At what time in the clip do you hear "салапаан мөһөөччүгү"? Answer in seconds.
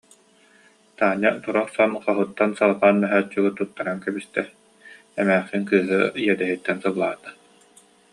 2.59-3.49